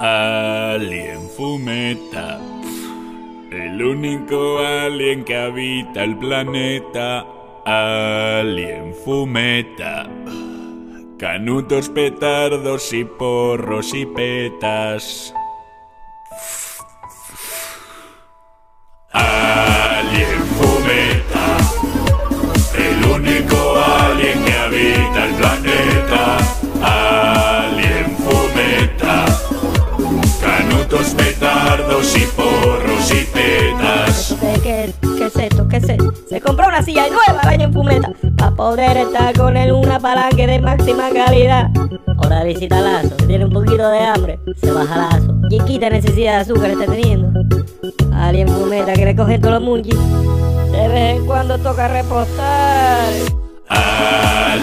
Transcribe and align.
Alien 0.00 1.28
Fumeta. 1.36 2.38
El 3.50 3.82
único 3.82 4.58
alien 4.60 5.24
que 5.24 5.36
habita 5.36 6.04
el 6.04 6.16
planeta. 6.16 7.26
Alien 7.64 8.94
Fumeta. 8.94 10.08
Canutos, 11.18 11.88
petardos 11.88 12.92
y 12.92 13.04
porros 13.04 13.92
y 13.92 14.06
petas. 14.06 15.34
Es 35.28 35.36
esto? 35.36 35.68
¿Qué 35.68 35.76
es? 35.76 35.86
Se 36.28 36.40
compró 36.40 36.68
una 36.68 36.82
silla 36.82 37.06
nueva 37.08 37.40
año 37.44 37.64
en 37.64 37.72
Fumeta 37.72 38.12
para 38.36 38.50
poder 38.54 38.96
estar 38.96 39.36
con 39.36 39.56
él 39.56 39.72
una 39.72 40.00
palanque 40.00 40.46
de 40.46 40.60
máxima 40.60 41.10
calidad. 41.10 41.70
Hora 42.18 42.40
de 42.40 42.54
visita 42.54 42.80
Lazo, 42.80 43.16
que 43.16 43.26
tiene 43.26 43.44
un 43.44 43.52
poquito 43.52 43.88
de 43.88 44.00
hambre, 44.00 44.38
se 44.56 44.72
baja 44.72 44.96
Lazo. 44.96 45.34
Y 45.50 45.60
quita 45.60 45.90
necesidad 45.90 46.32
de 46.34 46.38
azúcar 46.38 46.70
está 46.70 46.86
teniendo. 46.86 47.28
Alguien 48.12 48.48
Fumeta 48.48 48.92
que 48.94 49.04
le 49.04 49.14
todos 49.14 49.54
los 49.54 49.62
munchies. 49.62 49.98
De 50.72 50.88
vez 50.88 51.16
en 51.16 51.26
cuando 51.26 51.58
toca 51.58 51.88
repostar. 51.88 53.12
Alien 53.68 54.57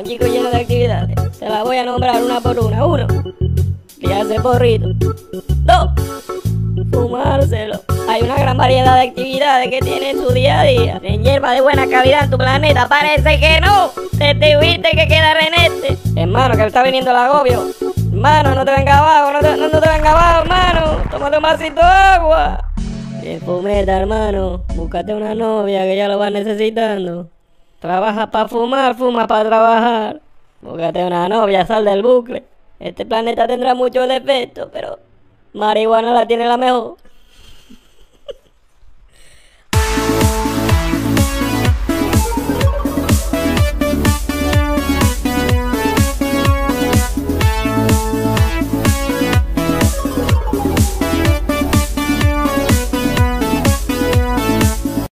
un 0.00 0.06
chico 0.06 0.26
lleno 0.26 0.50
de 0.50 0.56
actividades. 0.56 1.16
Se 1.38 1.48
la 1.48 1.62
voy 1.62 1.76
a 1.76 1.84
nombrar 1.84 2.22
una 2.22 2.40
por 2.40 2.58
una. 2.58 2.86
Uno, 2.86 3.06
criarse 3.98 4.40
porrito. 4.40 4.88
Dos, 5.64 5.90
fumárselo. 6.90 7.80
Hay 8.08 8.22
una 8.22 8.36
gran 8.36 8.56
variedad 8.56 8.96
de 8.96 9.08
actividades 9.08 9.68
que 9.68 9.80
tiene 9.80 10.10
en 10.10 10.22
su 10.22 10.32
día 10.32 10.60
a 10.60 10.64
día. 10.64 11.00
En 11.02 11.22
hierba 11.22 11.52
de 11.52 11.60
buena 11.60 11.86
calidad 11.86 12.24
en 12.24 12.30
tu 12.30 12.38
planeta, 12.38 12.88
parece 12.88 13.38
que 13.38 13.60
no. 13.60 13.90
Te 14.18 14.34
tuviste 14.34 14.90
que 14.92 15.06
quedar 15.06 15.36
en 15.42 15.54
este. 15.54 16.20
Hermano, 16.20 16.56
que 16.56 16.66
está 16.66 16.82
viniendo 16.82 17.10
el 17.10 17.16
agobio. 17.16 17.66
Hermano, 18.10 18.54
no 18.54 18.64
te 18.64 18.72
venga 18.72 18.98
abajo, 18.98 19.32
no 19.32 19.40
te, 19.40 19.56
no, 19.56 19.68
no 19.68 19.80
te 19.80 19.88
venga 19.88 20.10
abajo, 20.10 20.42
hermano. 20.42 21.02
Tómate 21.10 21.36
un 21.36 21.42
vasito 21.42 21.80
de 21.80 21.82
agua. 21.82 22.64
Bien, 23.22 23.40
fumeta, 23.40 23.98
hermano. 23.98 24.64
Búscate 24.74 25.14
una 25.14 25.34
novia 25.34 25.82
que 25.82 25.96
ya 25.96 26.08
lo 26.08 26.18
vas 26.18 26.32
necesitando. 26.32 27.28
Trabaja 27.80 28.30
para 28.30 28.48
fumar, 28.48 28.94
fuma 28.94 29.26
para 29.26 29.48
trabajar. 29.48 30.20
Búscate 30.60 31.04
una 31.04 31.28
novia, 31.28 31.66
sal 31.66 31.86
del 31.86 32.02
bucle. 32.02 32.44
Este 32.78 33.06
planeta 33.06 33.46
tendrá 33.46 33.74
muchos 33.74 34.06
defectos, 34.06 34.68
pero 34.70 34.98
marihuana 35.54 36.12
la 36.12 36.26
tiene 36.26 36.46
la 36.46 36.58
mejor. 36.58 36.96